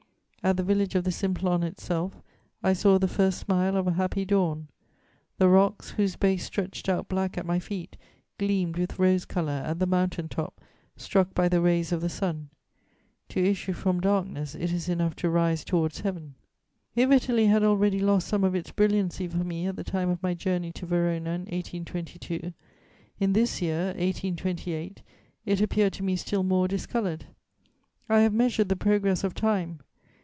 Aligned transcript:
"At 0.43 0.57
the 0.57 0.63
village 0.63 0.95
of 0.95 1.03
the 1.03 1.11
Simplon 1.11 1.61
itself, 1.61 2.19
I 2.63 2.73
saw 2.73 2.97
the 2.97 3.07
first 3.07 3.37
smile 3.37 3.77
of 3.77 3.85
a 3.85 3.91
happy 3.91 4.25
dawn. 4.25 4.69
The 5.37 5.47
rocks, 5.47 5.91
whose 5.91 6.15
base 6.15 6.43
stretched 6.45 6.89
out 6.89 7.07
black 7.07 7.37
at 7.37 7.45
my 7.45 7.59
feet, 7.59 7.95
gleamed 8.39 8.75
with 8.75 8.97
rose 8.97 9.23
colour 9.23 9.61
at 9.63 9.77
the 9.77 9.85
mountain 9.85 10.27
top, 10.29 10.59
struck 10.97 11.35
by 11.35 11.47
the 11.47 11.61
rays 11.61 11.91
of 11.91 12.01
the 12.01 12.09
sun. 12.09 12.49
To 13.29 13.39
issue 13.39 13.73
from 13.73 14.01
darkness, 14.01 14.55
it 14.55 14.71
is 14.73 14.89
enough 14.89 15.15
to 15.17 15.29
rise 15.29 15.63
towards 15.63 15.99
Heaven. 15.99 16.33
"If 16.95 17.11
Italy 17.11 17.45
had 17.45 17.61
already 17.61 17.99
lost 17.99 18.27
some 18.27 18.43
of 18.43 18.55
its 18.55 18.71
brilliancy 18.71 19.27
for 19.27 19.43
me 19.43 19.67
at 19.67 19.75
the 19.75 19.83
time 19.83 20.09
of 20.09 20.23
my 20.23 20.33
journey 20.33 20.71
to 20.71 20.87
Verona 20.87 21.33
in 21.35 21.41
1822, 21.41 22.51
in 23.19 23.33
this 23.33 23.61
year, 23.61 23.89
1828, 23.89 25.03
it 25.45 25.61
appeared 25.61 25.93
to 25.93 26.03
me 26.03 26.15
still 26.15 26.41
more 26.41 26.67
discoloured; 26.67 27.25
I 28.09 28.21
have 28.21 28.33
measured 28.33 28.69
the 28.69 28.75
progress 28.75 29.23
of 29.23 29.35
time. 29.35 29.81